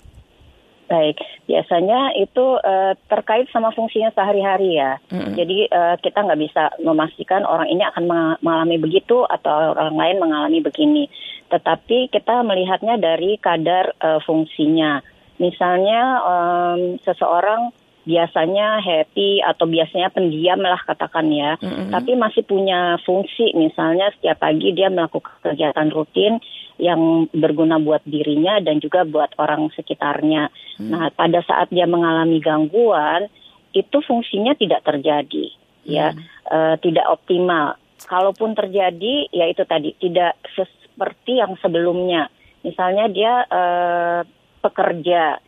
Baik, 0.89 1.22
biasanya 1.46 2.17
itu 2.17 2.58
uh, 2.58 2.98
terkait 3.05 3.46
sama 3.53 3.69
fungsinya 3.77 4.10
sehari-hari 4.10 4.81
ya. 4.81 4.98
Mm-hmm. 5.13 5.34
Jadi 5.38 5.58
uh, 5.69 5.96
kita 6.01 6.25
nggak 6.25 6.41
bisa 6.41 6.63
memastikan 6.81 7.46
orang 7.46 7.69
ini 7.69 7.86
akan 7.86 8.10
mengalami 8.41 8.81
begitu 8.81 9.22
atau 9.29 9.77
orang 9.77 9.93
lain 9.93 10.17
mengalami 10.17 10.65
begini. 10.65 11.05
Tetapi 11.53 12.10
kita 12.10 12.41
melihatnya 12.41 12.98
dari 12.98 13.38
kadar 13.38 13.93
uh, 14.01 14.17
fungsinya. 14.25 15.05
Misalnya 15.38 16.01
um, 16.25 16.98
seseorang 17.05 17.69
biasanya 18.10 18.82
happy 18.82 19.46
atau 19.46 19.70
biasanya 19.70 20.10
pendiam 20.10 20.58
lah 20.58 20.82
katakan 20.82 21.30
ya, 21.30 21.62
mm-hmm. 21.62 21.94
tapi 21.94 22.18
masih 22.18 22.42
punya 22.42 22.98
fungsi. 23.06 23.54
Misalnya 23.54 24.10
setiap 24.18 24.42
pagi 24.42 24.74
dia 24.74 24.89
melakukan 24.89 25.38
kegiatan 25.46 25.94
rutin 25.94 26.42
yang 26.80 27.28
berguna 27.36 27.78
buat 27.78 28.01
dirinya 28.08 28.58
dan 28.63 28.80
juga 28.80 29.04
buat 29.04 29.36
orang 29.36 29.68
sekitarnya. 29.75 30.48
Hmm. 30.80 30.89
Nah, 30.96 31.12
pada 31.12 31.44
saat 31.44 31.68
dia 31.75 31.84
mengalami 31.84 32.39
gangguan, 32.39 33.28
itu 33.75 34.00
fungsinya 34.00 34.56
tidak 34.56 34.88
terjadi, 34.88 35.51
ya, 35.84 36.16
hmm. 36.16 36.24
uh, 36.48 36.75
tidak 36.80 37.06
optimal. 37.12 37.75
Kalaupun 38.00 38.56
terjadi, 38.56 39.28
ya 39.28 39.51
itu 39.51 39.68
tadi 39.68 39.92
tidak 40.00 40.39
seperti 40.56 41.44
yang 41.44 41.60
sebelumnya. 41.60 42.32
Misalnya 42.63 43.12
dia 43.12 43.44
uh, 43.44 44.24
pekerja, 44.63 45.44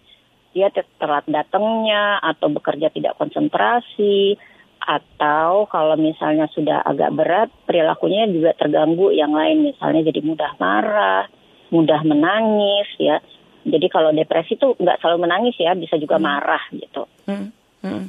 dia 0.52 0.68
telat 1.00 1.24
datangnya 1.28 2.20
atau 2.20 2.52
bekerja 2.52 2.92
tidak 2.92 3.16
konsentrasi 3.16 4.36
atau 4.82 5.70
kalau 5.70 5.94
misalnya 5.94 6.50
sudah 6.50 6.82
agak 6.82 7.14
berat 7.14 7.50
perilakunya 7.70 8.26
juga 8.28 8.58
terganggu 8.58 9.14
yang 9.14 9.30
lain 9.30 9.70
misalnya 9.70 10.02
jadi 10.10 10.20
mudah 10.26 10.52
marah 10.58 11.30
mudah 11.70 12.02
menangis 12.02 12.90
ya 12.98 13.22
jadi 13.62 13.88
kalau 13.94 14.10
depresi 14.10 14.58
tuh 14.58 14.74
nggak 14.82 14.98
selalu 15.00 15.30
menangis 15.30 15.56
ya 15.62 15.78
bisa 15.78 16.02
juga 16.02 16.18
hmm. 16.18 16.26
marah 16.26 16.64
gitu 16.74 17.04
hmm. 17.30 17.48
Hmm. 17.86 18.06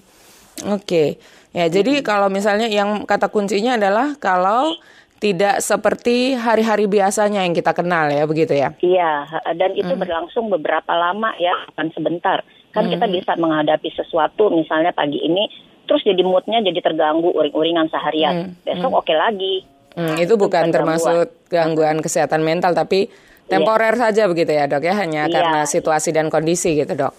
oke 0.72 0.80
okay. 0.80 1.08
ya 1.52 1.68
jadi 1.68 2.00
hmm. 2.00 2.04
kalau 2.08 2.32
misalnya 2.32 2.72
yang 2.72 3.04
kata 3.04 3.28
kuncinya 3.28 3.76
adalah 3.76 4.16
kalau 4.16 4.72
tidak 5.22 5.62
seperti 5.62 6.34
hari-hari 6.34 6.90
biasanya 6.90 7.46
yang 7.46 7.54
kita 7.54 7.70
kenal 7.70 8.10
ya 8.10 8.26
begitu 8.26 8.58
ya 8.58 8.74
iya 8.82 9.22
dan 9.54 9.70
itu 9.78 9.94
hmm. 9.94 10.02
berlangsung 10.02 10.50
beberapa 10.50 10.90
lama 10.98 11.30
ya 11.38 11.54
bukan 11.70 11.94
sebentar 11.94 12.42
kan 12.74 12.90
hmm. 12.90 12.98
kita 12.98 13.06
bisa 13.06 13.32
menghadapi 13.38 13.94
sesuatu 13.94 14.50
misalnya 14.50 14.90
pagi 14.90 15.22
ini 15.22 15.46
terus 15.86 16.02
jadi 16.06 16.22
moodnya 16.22 16.62
jadi 16.62 16.80
terganggu 16.80 17.28
uring-uringan 17.36 17.90
seharian. 17.90 18.34
Hmm. 18.34 18.64
Besok 18.64 18.90
hmm. 18.90 19.00
oke 19.00 19.06
okay 19.06 19.16
lagi. 19.18 19.54
Hmm, 19.92 20.16
itu, 20.16 20.40
bukan 20.40 20.72
termasuk 20.72 21.52
gangguan. 21.52 22.00
kesehatan 22.00 22.40
mental 22.40 22.72
tapi 22.72 23.12
temporer 23.44 23.92
iya. 23.92 24.08
saja 24.08 24.22
begitu 24.24 24.48
ya 24.48 24.64
dok 24.64 24.88
ya 24.88 24.96
hanya 24.96 25.28
iya. 25.28 25.34
karena 25.36 25.60
situasi 25.68 26.16
dan 26.16 26.32
kondisi 26.32 26.72
gitu 26.72 26.96
dok. 26.96 27.12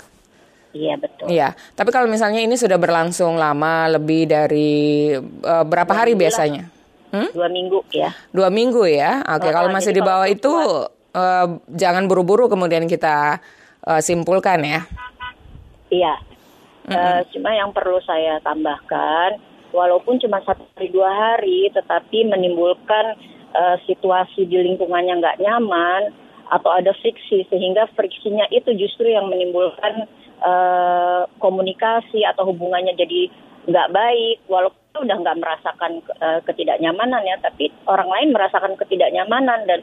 Iya 0.73 0.97
betul. 0.97 1.29
Iya, 1.29 1.53
tapi 1.77 1.93
kalau 1.93 2.09
misalnya 2.09 2.41
ini 2.41 2.57
sudah 2.57 2.81
berlangsung 2.81 3.37
lama 3.37 3.93
lebih 3.93 4.25
dari 4.25 5.13
uh, 5.21 5.61
berapa 5.61 5.93
hari 5.93 6.17
biasanya? 6.17 6.65
Hmm? 7.13 7.29
Dua 7.29 7.45
minggu 7.45 7.85
ya. 7.93 8.09
Dua 8.33 8.49
minggu 8.49 8.89
ya. 8.89 9.21
Oke, 9.21 9.47
oh, 9.49 9.53
kalau 9.53 9.69
masih 9.69 9.93
di 9.93 10.01
bawah 10.01 10.25
itu 10.25 10.49
uh, 11.13 11.47
jangan 11.69 12.09
buru-buru 12.09 12.49
kemudian 12.49 12.89
kita 12.89 13.37
uh, 13.85 14.01
simpulkan 14.01 14.65
ya. 14.65 14.81
Iya, 15.93 16.17
Mm-hmm. 16.83 16.99
Uh, 16.99 17.21
cuma 17.31 17.55
yang 17.55 17.71
perlu 17.71 18.03
saya 18.03 18.43
tambahkan, 18.43 19.39
walaupun 19.71 20.19
cuma 20.19 20.43
satu 20.43 20.67
hari 20.75 20.91
dua 20.91 21.07
hari, 21.07 21.71
tetapi 21.71 22.27
menimbulkan 22.27 23.15
uh, 23.55 23.79
situasi 23.87 24.43
di 24.43 24.59
lingkungannya 24.59 25.23
nggak 25.23 25.39
nyaman 25.39 26.11
atau 26.51 26.75
ada 26.75 26.91
friksi, 26.99 27.47
sehingga 27.47 27.87
friksinya 27.95 28.51
itu 28.51 28.75
justru 28.75 29.07
yang 29.07 29.31
menimbulkan 29.31 30.11
uh, 30.43 31.23
komunikasi 31.39 32.27
atau 32.27 32.51
hubungannya 32.51 32.99
jadi 32.99 33.31
nggak 33.63 33.91
baik, 33.95 34.37
walaupun 34.51 35.07
udah 35.07 35.17
nggak 35.23 35.39
merasakan 35.39 35.91
uh, 36.21 36.39
ketidaknyamanan 36.45 37.23
ya, 37.25 37.37
tapi 37.41 37.71
orang 37.89 38.09
lain 38.11 38.29
merasakan 38.35 38.77
ketidaknyamanan 38.77 39.65
dan 39.65 39.79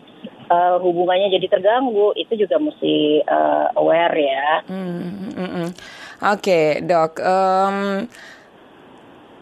uh, 0.52 0.76
hubungannya 0.78 1.32
jadi 1.32 1.46
terganggu, 1.48 2.14
itu 2.14 2.46
juga 2.46 2.60
mesti 2.60 3.24
uh, 3.24 3.74
aware 3.74 4.16
ya. 4.20 4.50
Mm-hmm. 4.68 5.66
Oke, 6.20 6.84
dok. 6.84 7.18
Um, 7.24 8.06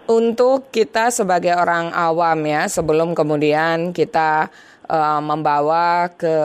untuk 0.09 0.73
kita 0.73 1.12
sebagai 1.12 1.52
orang 1.52 1.92
awam 1.92 2.40
ya, 2.49 2.64
sebelum 2.71 3.12
kemudian 3.12 3.92
kita 3.92 4.49
uh, 4.88 5.21
membawa 5.21 6.09
ke 6.14 6.37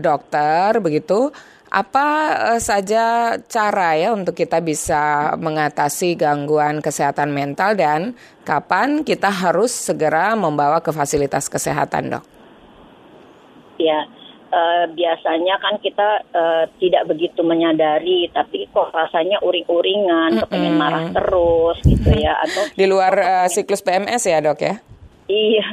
dokter, 0.00 0.80
begitu, 0.80 1.28
apa 1.74 2.06
uh, 2.54 2.60
saja 2.62 3.34
cara 3.50 3.98
ya 3.98 4.14
untuk 4.14 4.38
kita 4.38 4.62
bisa 4.62 5.34
mengatasi 5.34 6.14
gangguan 6.14 6.78
kesehatan 6.78 7.34
mental 7.34 7.74
dan 7.74 8.14
kapan 8.46 9.02
kita 9.02 9.26
harus 9.26 9.74
segera 9.74 10.38
membawa 10.38 10.78
ke 10.78 10.94
fasilitas 10.94 11.50
kesehatan, 11.50 12.14
dok? 12.14 12.24
Ya, 13.82 14.06
uh, 14.54 14.86
biasanya 14.94 15.58
kan 15.58 15.74
kita 15.82 16.22
uh, 16.30 16.64
tidak 16.78 17.10
begitu 17.10 17.42
menyadari, 17.42 18.30
tapi 18.30 18.70
kok 18.70 18.94
rasanya 18.94 19.42
uring-uringan, 19.42 20.30
mm 20.30 20.34
-hmm. 20.38 20.42
kepengen 20.46 20.76
marah 20.78 21.10
terus 21.10 21.82
gitu 21.82 22.10
ya, 22.14 22.38
atau 22.38 22.70
di 22.78 22.86
luar 22.86 23.14
uh, 23.18 23.48
siklus 23.50 23.82
PMS 23.82 24.22
ya 24.30 24.38
dok 24.38 24.62
ya? 24.62 24.78
Iya, 25.26 25.66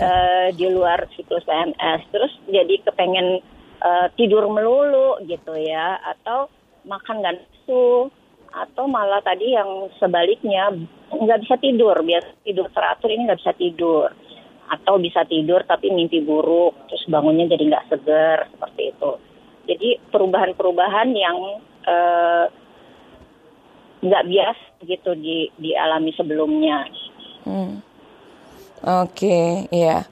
uh, 0.00 0.46
di 0.58 0.66
luar 0.72 1.04
siklus 1.12 1.44
PMS, 1.44 2.00
terus 2.08 2.32
jadi 2.48 2.80
kepengen 2.88 3.57
uh, 3.82 4.06
tidur 4.14 4.46
melulu 4.50 5.18
gitu 5.26 5.54
ya, 5.58 5.98
atau 6.02 6.50
makan 6.86 7.22
dan 7.22 7.36
nafsu, 7.68 8.08
atau 8.48 8.84
malah 8.88 9.20
tadi 9.20 9.52
yang 9.52 9.92
sebaliknya 10.00 10.72
nggak 11.12 11.40
bisa 11.44 11.56
tidur, 11.60 11.96
biasa 12.00 12.30
tidur 12.44 12.66
teratur 12.72 13.08
ini 13.12 13.28
nggak 13.28 13.40
bisa 13.44 13.54
tidur. 13.56 14.08
Atau 14.68 15.00
bisa 15.00 15.24
tidur 15.24 15.64
tapi 15.64 15.88
mimpi 15.88 16.20
buruk 16.20 16.76
terus 16.92 17.00
bangunnya 17.08 17.48
jadi 17.56 17.72
nggak 17.72 17.88
segar 17.88 18.52
seperti 18.52 18.92
itu. 18.92 19.10
Jadi 19.64 19.88
perubahan-perubahan 20.12 21.08
yang 21.16 21.36
eh, 21.88 22.44
nggak 24.04 24.24
uh, 24.24 24.28
biasa 24.28 24.84
gitu 24.84 25.16
di 25.16 25.48
dialami 25.56 26.12
sebelumnya. 26.12 26.84
Hmm. 27.48 27.80
oke 28.84 29.08
okay, 29.08 29.64
ya 29.72 30.04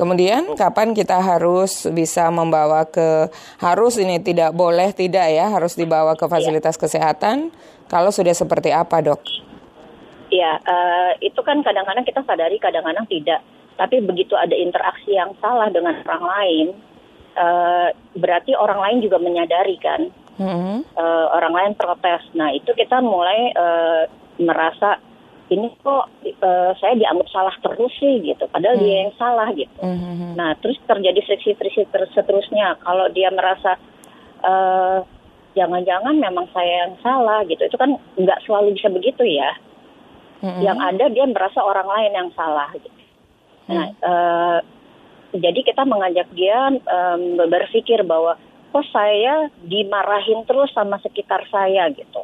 Kemudian 0.00 0.56
kapan 0.56 0.96
kita 0.96 1.20
harus 1.20 1.84
bisa 1.92 2.32
membawa 2.32 2.88
ke 2.88 3.28
harus 3.60 4.00
ini 4.00 4.16
tidak 4.24 4.56
boleh 4.56 4.96
tidak 4.96 5.28
ya 5.28 5.52
harus 5.52 5.76
dibawa 5.76 6.16
ke 6.16 6.24
fasilitas 6.24 6.80
ya. 6.80 6.80
kesehatan 6.80 7.52
kalau 7.84 8.08
sudah 8.08 8.32
seperti 8.32 8.72
apa 8.72 9.04
dok? 9.04 9.20
Ya 10.32 10.56
uh, 10.56 11.12
itu 11.20 11.36
kan 11.44 11.60
kadang-kadang 11.60 12.08
kita 12.08 12.24
sadari 12.24 12.56
kadang-kadang 12.56 13.04
tidak 13.12 13.44
tapi 13.80 14.04
begitu 14.04 14.36
ada 14.36 14.52
interaksi 14.52 15.16
yang 15.16 15.32
salah 15.40 15.72
dengan 15.72 16.04
orang 16.04 16.24
lain, 16.28 16.66
uh, 17.32 17.88
berarti 18.12 18.52
orang 18.52 18.76
lain 18.76 18.98
juga 19.00 19.16
menyadari 19.16 19.80
kan, 19.80 20.12
mm-hmm. 20.36 21.00
uh, 21.00 21.26
orang 21.32 21.52
lain 21.56 21.72
protes. 21.80 22.20
Nah 22.36 22.52
itu 22.52 22.76
kita 22.76 23.00
mulai 23.00 23.48
uh, 23.56 24.04
merasa 24.36 25.00
ini 25.50 25.66
kok 25.82 26.06
uh, 26.46 26.72
saya 26.78 26.94
dianggap 26.94 27.28
salah 27.34 27.54
terus 27.58 27.90
sih 27.98 28.22
gitu, 28.22 28.46
padahal 28.48 28.78
mm-hmm. 28.78 28.86
dia 28.86 29.02
yang 29.02 29.14
salah 29.18 29.48
gitu. 29.50 29.80
Mm-hmm. 29.82 30.30
Nah 30.38 30.54
terus 30.62 30.78
terjadi 30.86 31.20
friksi-friksi 31.26 31.90
seterusnya. 32.14 32.78
Kalau 32.78 33.10
dia 33.10 33.34
merasa 33.34 33.74
uh, 34.46 35.02
jangan-jangan 35.58 36.14
memang 36.14 36.46
saya 36.54 36.86
yang 36.86 36.94
salah 37.02 37.42
gitu, 37.50 37.66
itu 37.66 37.74
kan 37.74 37.98
nggak 38.14 38.40
selalu 38.46 38.78
bisa 38.78 38.88
begitu 38.94 39.26
ya. 39.26 39.50
Mm-hmm. 40.40 40.62
Yang 40.62 40.78
ada 40.78 41.04
dia 41.10 41.26
merasa 41.26 41.60
orang 41.66 41.88
lain 41.90 42.12
yang 42.14 42.30
salah 42.38 42.70
gitu. 42.78 43.00
Nah, 43.70 43.86
uh, 44.02 44.58
jadi 45.30 45.60
kita 45.62 45.86
mengajak 45.86 46.26
dia 46.34 46.74
um, 46.74 47.38
berpikir 47.46 48.02
bahwa 48.02 48.34
kok 48.70 48.86
saya 48.90 49.50
dimarahin 49.62 50.42
terus 50.46 50.70
sama 50.74 50.98
sekitar 51.02 51.46
saya 51.50 51.90
gitu. 51.90 52.22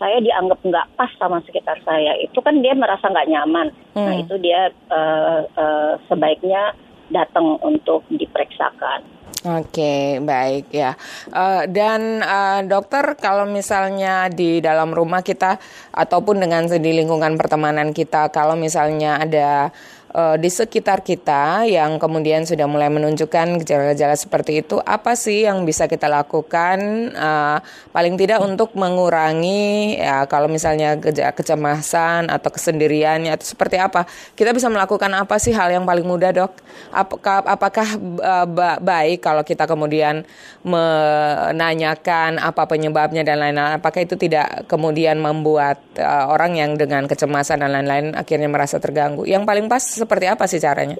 Saya 0.00 0.18
dianggap 0.24 0.58
nggak 0.64 0.86
pas 0.98 1.10
sama 1.20 1.38
sekitar 1.46 1.78
saya. 1.84 2.16
Itu 2.18 2.40
kan 2.40 2.58
dia 2.60 2.74
merasa 2.74 3.06
nggak 3.06 3.28
nyaman. 3.28 3.68
Nah, 3.70 3.96
hmm. 3.96 4.06
Nah 4.06 4.14
itu 4.18 4.34
dia 4.40 4.60
uh, 4.90 5.40
uh, 5.54 5.92
sebaiknya 6.08 6.74
datang 7.12 7.60
untuk 7.60 8.08
diperiksakan. 8.08 9.04
Oke, 9.42 10.22
baik 10.22 10.70
ya. 10.70 10.94
Uh, 11.34 11.66
dan 11.66 12.22
uh, 12.22 12.62
dokter, 12.62 13.18
kalau 13.18 13.42
misalnya 13.42 14.30
di 14.30 14.62
dalam 14.62 14.94
rumah 14.94 15.18
kita 15.26 15.58
ataupun 15.90 16.38
dengan 16.38 16.70
di 16.70 16.90
lingkungan 16.94 17.34
pertemanan 17.34 17.90
kita, 17.90 18.30
kalau 18.30 18.54
misalnya 18.54 19.18
ada 19.18 19.74
uh, 20.12 20.36
di 20.36 20.48
sekitar 20.48 21.00
kita 21.00 21.64
yang 21.66 21.96
kemudian 21.96 22.44
sudah 22.44 22.68
mulai 22.68 22.92
menunjukkan 22.92 23.60
gejala-gejala 23.64 24.16
seperti 24.16 24.62
itu, 24.64 24.78
apa 24.84 25.16
sih 25.16 25.48
yang 25.48 25.64
bisa 25.64 25.88
kita 25.88 26.06
lakukan 26.06 26.78
uh, 27.16 27.58
paling 27.90 28.14
tidak 28.20 28.44
untuk 28.44 28.76
mengurangi 28.76 29.96
ya 29.98 30.24
kalau 30.28 30.46
misalnya 30.46 31.00
kecemasan 31.32 32.28
atau 32.28 32.50
kesendiriannya 32.52 33.32
atau 33.34 33.46
seperti 33.48 33.80
apa? 33.80 34.04
Kita 34.36 34.52
bisa 34.52 34.68
melakukan 34.68 35.12
apa 35.16 35.40
sih 35.40 35.56
hal 35.56 35.72
yang 35.72 35.88
paling 35.88 36.04
mudah, 36.04 36.30
Dok? 36.32 36.52
Apakah 36.92 37.44
apakah 37.48 37.88
uh, 38.20 38.46
baik 38.80 39.24
kalau 39.24 39.42
kita 39.42 39.64
kemudian 39.64 40.24
menanyakan 40.62 42.38
apa 42.38 42.68
penyebabnya 42.68 43.24
dan 43.24 43.40
lain-lain? 43.40 43.80
Apakah 43.80 44.04
itu 44.04 44.14
tidak 44.20 44.68
kemudian 44.68 45.18
membuat 45.18 45.80
uh, 45.98 46.28
orang 46.30 46.56
yang 46.58 46.76
dengan 46.76 47.08
kecemasan 47.08 47.64
dan 47.64 47.72
lain-lain 47.72 48.12
akhirnya 48.12 48.48
merasa 48.48 48.76
terganggu? 48.78 49.24
Yang 49.24 49.42
paling 49.48 49.66
pas 49.66 49.82
seperti 50.02 50.26
apa 50.26 50.50
sih 50.50 50.58
caranya? 50.58 50.98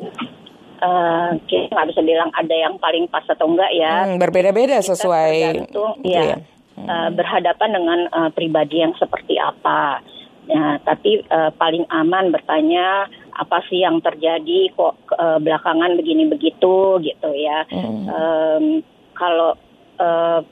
Uh, 0.83 1.35
kita 1.51 1.71
nggak 1.75 1.95
bisa 1.95 2.03
bilang 2.03 2.31
ada 2.39 2.55
yang 2.55 2.75
paling 2.79 3.11
pas 3.11 3.27
atau 3.27 3.51
enggak 3.51 3.71
ya. 3.75 4.07
Hmm, 4.07 4.19
berbeda-beda 4.23 4.79
sesuai. 4.83 5.35
Tergantung, 5.67 5.95
ya, 6.07 6.23
ya. 6.23 6.37
Uh, 6.79 7.11
berhadapan 7.15 7.71
dengan 7.75 7.99
uh, 8.15 8.31
pribadi 8.31 8.83
yang 8.83 8.95
seperti 8.99 9.39
apa. 9.39 10.03
Ya, 10.51 10.83
tapi 10.83 11.23
uh, 11.31 11.55
paling 11.55 11.87
aman 11.87 12.35
bertanya 12.35 13.07
apa 13.39 13.63
sih 13.71 13.87
yang 13.87 14.03
terjadi 14.03 14.75
kok 14.75 14.99
uh, 15.15 15.39
belakangan 15.39 15.95
begini 15.95 16.27
begitu 16.27 16.99
gitu 16.99 17.31
ya. 17.31 17.63
Hmm. 17.71 18.11
Um, 18.11 18.65
kalau 19.15 19.55
uh, 20.03 20.43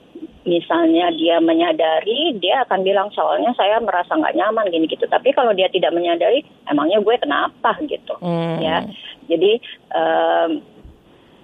misalnya 0.51 1.15
dia 1.15 1.39
menyadari, 1.39 2.35
dia 2.43 2.67
akan 2.67 2.83
bilang 2.83 3.15
soalnya 3.15 3.55
saya 3.55 3.79
merasa 3.79 4.19
nggak 4.19 4.35
nyaman 4.35 4.67
gini 4.75 4.91
gitu. 4.91 5.07
Tapi 5.07 5.31
kalau 5.31 5.55
dia 5.55 5.71
tidak 5.71 5.95
menyadari, 5.95 6.43
emangnya 6.67 6.99
gue 6.99 7.15
kenapa 7.23 7.79
gitu, 7.87 8.19
hmm. 8.19 8.59
ya. 8.59 8.83
Jadi 9.31 9.63
um, 9.95 10.51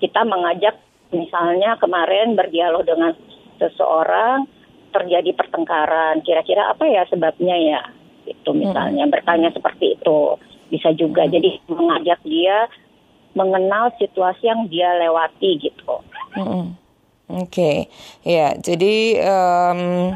kita 0.03 0.27
mengajak 0.27 0.75
misalnya 1.15 1.79
kemarin 1.79 2.35
berdialog 2.35 2.83
dengan 2.83 3.15
seseorang 3.63 4.51
terjadi 4.91 5.31
pertengkaran, 5.39 6.27
kira-kira 6.27 6.75
apa 6.75 6.83
ya 6.91 7.07
sebabnya 7.07 7.55
ya? 7.55 7.83
Itu 8.27 8.51
misalnya 8.51 9.07
hmm. 9.07 9.15
bertanya 9.15 9.55
seperti 9.55 9.95
itu 10.03 10.35
bisa 10.67 10.91
juga. 10.99 11.31
Hmm. 11.31 11.33
Jadi 11.39 11.63
mengajak 11.71 12.19
dia 12.27 12.67
mengenal 13.39 13.95
situasi 14.03 14.51
yang 14.51 14.67
dia 14.67 14.99
lewati 14.99 15.63
gitu. 15.63 16.03
Hmm. 16.35 16.75
Oke, 17.27 17.43
okay. 17.51 17.77
ya. 18.23 18.55
Jadi 18.55 19.19
um, 19.19 20.15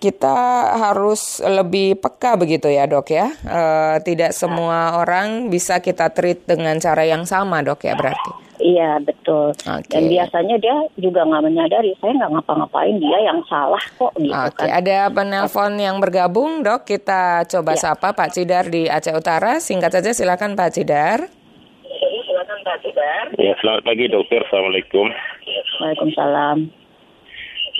kita 0.00 0.38
harus 0.80 1.38
lebih 1.44 2.00
peka 2.00 2.34
begitu 2.34 2.66
ya 2.66 2.88
dok 2.88 3.12
ya. 3.12 3.30
Uh, 3.46 3.96
tidak 4.02 4.32
semua 4.32 4.98
orang 4.98 5.52
bisa 5.52 5.78
kita 5.78 6.10
treat 6.10 6.42
dengan 6.48 6.80
cara 6.80 7.06
yang 7.06 7.28
sama 7.28 7.60
dok 7.60 7.84
ya 7.84 7.94
berarti. 7.94 8.50
Iya 8.60 9.00
betul. 9.00 9.56
Okay. 9.56 9.88
Dan 9.88 10.02
biasanya 10.12 10.56
dia 10.60 10.76
juga 11.00 11.24
nggak 11.24 11.42
menyadari 11.48 11.96
saya 11.96 12.12
nggak 12.12 12.32
ngapa-ngapain 12.32 12.96
dia 13.00 13.18
yang 13.24 13.40
salah 13.48 13.80
kok 13.96 14.12
gitu 14.20 14.36
okay. 14.36 14.68
kan. 14.68 14.84
Ada 14.84 14.98
penelpon 15.12 15.72
yang 15.80 15.96
bergabung 16.00 16.60
dok. 16.60 16.84
Kita 16.84 17.44
coba 17.48 17.72
ya. 17.76 17.80
sapa 17.80 18.12
Pak 18.12 18.36
Cidar 18.36 18.68
di 18.68 18.88
Aceh 18.88 19.16
Utara. 19.16 19.60
Singkat 19.60 20.00
saja 20.00 20.10
silakan 20.12 20.56
Pak 20.56 20.70
Cidar. 20.76 21.39
Ya, 23.40 23.56
selamat 23.64 23.82
pagi 23.88 24.04
dokter. 24.12 24.44
Assalamualaikum. 24.44 25.08
Waalaikumsalam. 25.80 26.58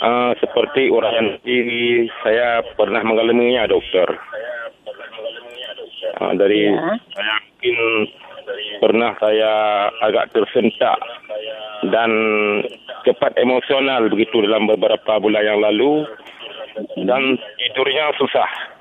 Uh, 0.00 0.32
seperti 0.40 0.88
uraian 0.88 1.36
diri 1.44 2.08
saya 2.24 2.64
pernah 2.80 3.04
mengalaminya 3.04 3.68
dokter. 3.68 4.08
Uh, 6.16 6.32
dari 6.32 6.72
ya. 6.72 6.96
saya 7.12 7.34
mungkin 7.44 7.76
pernah 8.80 9.12
saya 9.20 9.52
agak 10.00 10.32
tersentak 10.32 10.96
dan 11.92 12.10
cepat 13.04 13.36
emosional 13.36 14.08
begitu 14.08 14.40
dalam 14.48 14.64
beberapa 14.64 15.20
bulan 15.20 15.44
yang 15.44 15.60
lalu 15.60 16.08
dan 17.04 17.36
tidurnya 17.60 18.16
susah. 18.16 18.79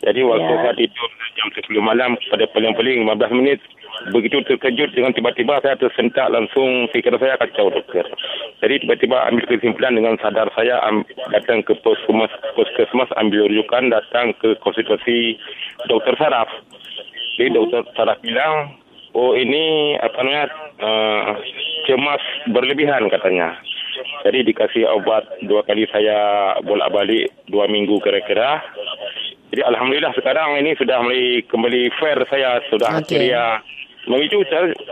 Jadi 0.00 0.20
waktu 0.24 0.52
ya. 0.52 0.58
saya 0.64 0.74
tidur 0.76 1.10
jam 1.36 1.48
10 1.52 1.80
malam 1.80 2.10
pada 2.32 2.44
paling-paling 2.50 3.04
15 3.04 3.38
minit 3.38 3.60
begitu 4.08 4.40
terkejut 4.48 4.96
dengan 4.96 5.12
tiba-tiba 5.12 5.60
saya 5.60 5.76
tersentak 5.76 6.32
langsung 6.32 6.88
fikiran 6.94 7.20
saya 7.20 7.36
kacau 7.36 7.68
dokter. 7.68 8.06
Jadi 8.64 8.86
tiba-tiba 8.86 9.28
ambil 9.28 9.44
kesimpulan 9.44 9.92
dengan 9.92 10.16
sadar 10.24 10.48
saya 10.56 10.80
am, 10.88 11.04
datang 11.28 11.60
ke 11.60 11.76
puskesmas, 11.84 12.32
puskesmas 12.56 13.10
ambil 13.20 13.44
rujukan 13.50 13.92
datang 13.92 14.32
ke 14.40 14.56
konsultasi 14.64 15.36
dokter 15.90 16.16
saraf. 16.16 16.48
Jadi 17.36 17.52
dokter 17.52 17.84
saraf 17.92 18.16
bilang, 18.24 18.80
oh 19.12 19.36
ini 19.36 19.96
apa 20.00 20.18
namanya 20.24 20.46
uh, 20.80 21.30
cemas 21.84 22.22
berlebihan 22.52 23.08
katanya. 23.12 23.58
Jadi 24.24 24.52
dikasih 24.52 24.84
obat 24.86 25.24
dua 25.44 25.64
kali 25.64 25.84
saya 25.88 26.52
bolak-balik 26.64 27.32
dua 27.48 27.68
minggu 27.68 28.00
kira-kira. 28.00 28.60
Jadi 29.50 29.62
alhamdulillah 29.66 30.14
sekarang 30.14 30.62
ini 30.62 30.78
sudah 30.78 31.02
mulai 31.02 31.42
kembali 31.50 31.82
fair 31.98 32.18
saya 32.30 32.62
sudah 32.70 33.02
okay. 33.02 33.18
akhirnya 33.18 33.44
Memicu 34.08 34.40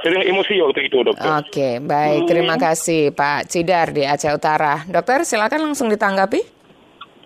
sering 0.04 0.20
emosi 0.20 0.60
waktu 0.60 0.92
itu 0.92 1.00
dokter. 1.00 1.32
Oke, 1.40 1.80
baik. 1.80 2.28
Terima 2.28 2.60
kasih 2.60 3.08
Pak 3.16 3.48
Cidar 3.48 3.88
di 3.88 4.04
Aceh 4.04 4.28
Utara. 4.28 4.84
Dokter, 4.84 5.24
silakan 5.24 5.72
langsung 5.72 5.88
ditanggapi. 5.88 6.44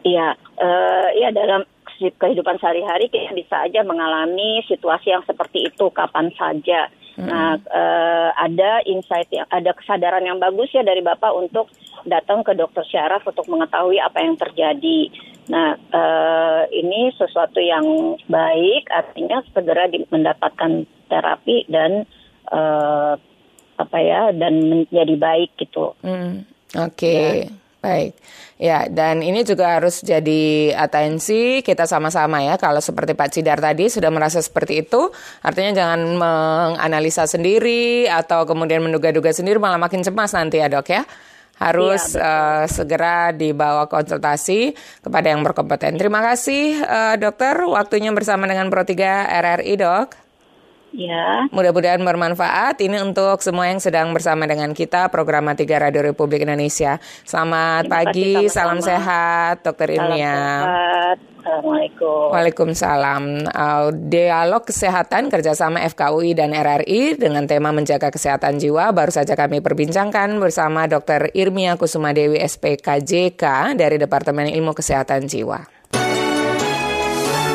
Iya, 0.07 0.39
uh, 0.63 1.09
ya 1.19 1.35
dalam 1.35 1.67
kehidupan 1.99 2.63
sehari-hari 2.63 3.11
kita 3.11 3.35
bisa 3.35 3.67
aja 3.67 3.83
mengalami 3.83 4.63
situasi 4.71 5.11
yang 5.11 5.27
seperti 5.27 5.75
itu 5.75 5.91
kapan 5.91 6.31
saja. 6.39 6.87
Hmm. 7.19 7.29
Nah, 7.29 7.59
uh, 7.59 8.31
ada 8.39 8.87
insight, 8.87 9.29
yang, 9.35 9.47
ada 9.51 9.75
kesadaran 9.75 10.23
yang 10.23 10.39
bagus 10.39 10.71
ya 10.71 10.87
dari 10.87 11.03
Bapak 11.03 11.35
untuk 11.35 11.67
datang 12.07 12.43
ke 12.47 12.53
dokter 12.57 12.85
syaraf 12.89 13.23
untuk 13.27 13.47
mengetahui 13.49 13.99
apa 13.99 14.19
yang 14.23 14.35
terjadi. 14.39 15.01
Nah, 15.51 15.75
uh, 15.75 16.63
ini 16.71 17.11
sesuatu 17.19 17.59
yang 17.59 18.17
baik, 18.31 18.89
artinya 18.89 19.43
segera 19.51 19.91
mendapatkan 19.91 20.87
terapi 21.11 21.67
dan 21.67 22.07
uh, 22.51 23.19
apa 23.77 23.99
ya, 23.99 24.31
dan 24.31 24.63
menjadi 24.71 25.15
baik 25.19 25.51
gitu. 25.59 25.99
Hmm. 26.07 26.47
Oke. 26.79 26.97
Okay. 26.97 27.35
Ya. 27.51 27.63
Baik, 27.83 28.15
ya 28.63 28.87
dan 28.87 29.27
ini 29.27 29.43
juga 29.43 29.75
harus 29.75 30.07
jadi 30.07 30.71
atensi 30.71 31.67
kita 31.67 31.83
sama-sama 31.83 32.39
ya. 32.39 32.55
Kalau 32.55 32.79
seperti 32.79 33.19
Pak 33.19 33.35
Cidar 33.35 33.59
tadi 33.59 33.91
sudah 33.91 34.07
merasa 34.07 34.39
seperti 34.39 34.87
itu, 34.87 35.11
artinya 35.43 35.83
jangan 35.83 36.01
menganalisa 36.15 37.27
sendiri 37.27 38.07
atau 38.07 38.47
kemudian 38.47 38.87
menduga-duga 38.87 39.35
sendiri 39.35 39.59
malah 39.59 39.83
makin 39.83 40.07
cemas 40.07 40.31
nanti 40.31 40.63
ya 40.63 40.71
dok 40.71 40.95
ya. 40.95 41.03
Harus 41.63 42.19
ya, 42.19 42.23
uh, 42.23 42.65
segera 42.67 43.31
dibawa 43.31 43.87
konsultasi 43.87 44.75
kepada 44.99 45.31
yang 45.31 45.47
berkompeten. 45.47 45.95
Terima 45.95 46.19
kasih 46.19 46.83
uh, 46.83 47.15
dokter, 47.15 47.55
waktunya 47.63 48.11
bersama 48.11 48.51
dengan 48.51 48.67
Pro 48.67 48.83
3 48.83 49.31
RRI 49.31 49.75
dok. 49.79 50.22
Ya. 50.93 51.49
Mudah-mudahan 51.49 52.05
bermanfaat. 52.05 52.77
Ini 52.85 53.01
untuk 53.01 53.41
semua 53.41 53.73
yang 53.73 53.81
sedang 53.81 54.13
bersama 54.13 54.45
dengan 54.45 54.77
kita 54.77 55.09
program 55.09 55.49
Tiga 55.57 55.81
Radio 55.81 56.05
Republik 56.05 56.45
Indonesia. 56.45 57.01
Selamat 57.25 57.89
Terima 57.89 57.97
pagi, 57.97 58.33
sama-sama. 58.47 58.53
salam 58.53 58.79
sehat, 58.85 59.55
Dokter 59.65 59.89
Ilmia. 59.97 60.39
Assalamualaikum. 61.43 62.31
Waalaikumsalam. 62.31 63.23
Uh, 63.51 63.91
dialog 64.07 64.63
kesehatan 64.63 65.27
kerjasama 65.27 65.83
FKUI 65.91 66.39
dan 66.39 66.55
RRI 66.55 67.19
dengan 67.19 67.51
tema 67.51 67.75
menjaga 67.75 68.15
kesehatan 68.15 68.63
jiwa 68.63 68.95
baru 68.95 69.11
saja 69.11 69.35
kami 69.35 69.59
perbincangkan 69.59 70.39
bersama 70.39 70.87
Dr. 70.87 71.35
Irmia 71.35 71.75
Kusuma 71.75 72.15
Dewi 72.15 72.39
SPKJK 72.39 73.75
dari 73.75 73.99
Departemen 73.99 74.55
Ilmu 74.55 74.71
Kesehatan 74.71 75.27
Jiwa. 75.27 75.67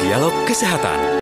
Dialog 0.03 0.35
Kesehatan. 0.43 1.15